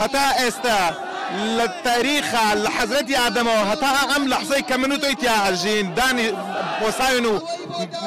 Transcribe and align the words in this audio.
هتا 0.00 0.48
استا 0.48 0.94
للتاريخ 1.36 2.34
لحضرتي 2.54 3.16
عدمو 3.16 3.50
هتا 3.50 3.86
ام 4.16 4.28
لحظه 4.28 4.60
كمنوتو 4.60 5.06
يا 5.22 5.30
عرجين 5.30 5.94
داني 5.94 6.32
بوساينو 6.82 7.42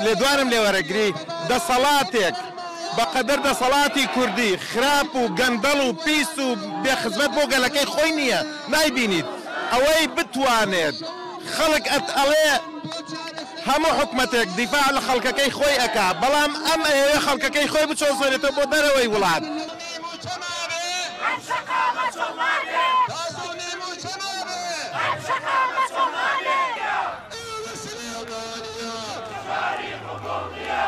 لدوارم 0.05 0.49
لورقري 0.49 1.13
دا 1.49 1.57
صلاتك 1.57 2.35
بەقدر 2.97 3.37
دە 3.45 3.53
سەڵاتی 3.61 4.05
کوردی 4.15 4.57
خراپ 4.57 5.15
و 5.15 5.23
گەندەڵ 5.39 5.79
و 5.87 5.93
پیس 5.93 6.37
و 6.45 6.47
بێخزمەت 6.83 7.31
بۆ 7.35 7.43
گەلەکەی 7.51 7.85
خۆی 7.93 8.11
نییە 8.17 8.41
نایبینیت 8.73 9.27
ئەوەی 9.71 10.07
بتوانێت 10.15 10.95
خەڵک 11.55 11.85
ئەت 11.91 12.07
ئەڵێ 12.17 12.49
هەموو 13.69 13.93
حکومتێک 13.99 14.49
دیفاع 14.57 14.87
لە 14.95 15.01
خەڵکەکەی 15.07 15.51
خۆی 15.57 15.75
ئەک 15.81 15.95
بەڵام 16.21 16.51
ئەم 16.67 16.81
ئەوێ 16.89 17.17
خەڵکەکەی 17.25 17.67
خۆی 17.73 17.85
بچۆزێتەوە 17.89 18.51
بۆ 18.57 18.63
دەرەوەی 18.73 19.09
وڵات. 19.13 19.43
Yeah. 30.69 30.78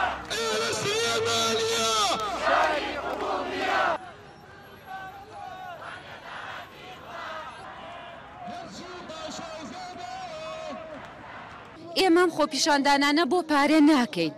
ئێمەم 12.00 12.30
خۆپیشاندانانە 12.36 13.23
بۆ 13.31 13.39
پارێ 13.52 13.80
ناکەین 13.92 14.34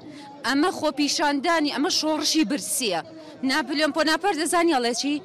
ئەمە 0.48 0.70
خۆپیشاندانی 0.80 1.74
ئەمە 1.76 1.92
شۆڕشی 2.00 2.44
برسیە 2.52 3.02
ناپلێن 3.50 3.92
بۆ 3.96 4.02
ناپەر 4.10 4.34
دەزانی 4.42 4.76
ئەڵێکی 4.76 5.16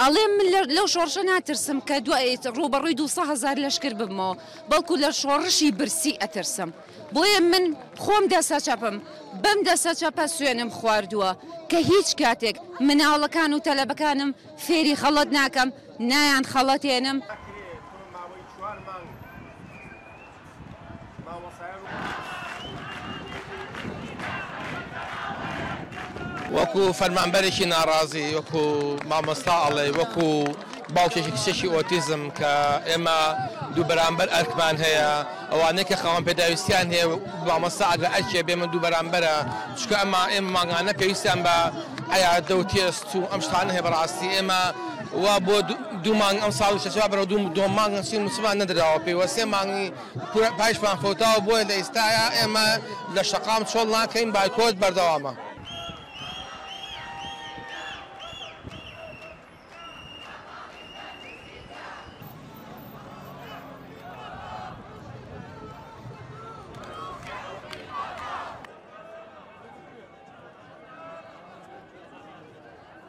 ئەڵێ 0.00 0.24
من 0.36 0.46
لەو 0.76 0.86
شۆڕشە 0.94 1.22
ناترسم 1.30 1.78
کە 1.88 1.96
دوای 2.06 2.34
ڕوبەڕووی 2.56 2.98
200هزار 3.00 3.56
لەشکر 3.64 3.92
ببمەوە 4.00 4.38
بەڵکو 4.70 4.94
لە 5.04 5.10
شۆڕشی 5.20 5.68
برسی 5.78 6.12
ئەترسم 6.22 6.70
بۆیە 7.14 7.40
من 7.52 7.64
خۆم 8.04 8.24
دەسە 8.34 8.56
چاپم 8.66 8.96
بەم 9.42 9.58
دەسە 9.68 9.92
چاپە 10.00 10.24
سوێنم 10.36 10.70
خواردووە 10.78 11.30
کە 11.70 11.78
هیچ 11.90 12.08
کاتێک 12.20 12.56
مناوڵەکان 12.86 13.50
و 13.54 13.62
تەلەبەکانم 13.68 14.30
فێری 14.64 14.94
خەڵەت 15.02 15.28
ناکەم 15.38 15.68
نایان 16.10 16.44
خەڵەتێنم 16.52 17.18
وەکو 26.54 26.84
فەرمانبەرێکی 26.98 27.66
ناڕازی 27.74 28.26
وەکو 28.38 28.64
مامۆستا 29.10 29.54
ئەڵێ 29.64 29.86
وەکو 29.98 30.28
باوکێکی 30.94 31.32
کچێکی 31.36 31.72
ئۆتیزم 31.74 32.22
کە 32.38 32.52
ئێمە 32.90 33.18
دوو 33.74 33.88
بەرامبەر 33.90 34.28
ئەرکمان 34.36 34.76
هەیە 34.84 35.10
ئەوانەیە 35.52 35.84
کە 35.90 35.96
خەوان 36.02 36.22
پێداویستیان 36.28 36.86
هەیە 36.94 37.06
بامەستا 37.48 37.84
ئەگە 37.92 38.08
ئەرکێ 38.14 38.40
بێمە 38.48 38.66
دوو 38.72 38.82
بەرامبەرە 38.84 39.36
چکە 39.80 39.96
ئەمە 40.02 40.22
ئێمە 40.32 40.50
ماگانە 40.58 40.92
پێویستیان 41.00 41.40
بە 41.46 41.56
ئایا 42.12 42.32
دەوتێست 42.50 43.08
و 43.16 43.18
ئەم 43.32 43.40
شتانە 43.46 43.70
هەیە 43.74 43.84
بەڕاستی 43.86 44.30
ئێمە 44.36 44.60
وا 45.22 45.34
بۆ 45.46 45.56
دوو 46.04 46.14
مانگ 46.22 46.36
ئەم 46.42 46.52
ساڵ 46.60 46.72
شەوا 46.84 47.06
بەرە 47.12 47.24
دوو 47.30 47.52
دۆ 47.56 47.64
مانگە 47.78 48.00
سین 48.08 48.22
مسلمان 48.28 48.56
نەدراوە 48.60 48.98
پێوە 49.06 49.26
سێ 49.34 49.44
مانگی 49.54 49.86
پاشمان 50.58 50.96
فوتاوە 51.02 51.38
بۆیە 51.46 51.64
لە 51.70 51.74
ئێستاە 51.78 52.24
ئێمە 52.36 52.66
لە 53.14 53.22
شەقام 53.30 53.62
چۆڵ 53.70 53.88
ناکەین 53.96 54.28
بایکۆت 54.36 54.74
بەردەوامە. 54.82 55.32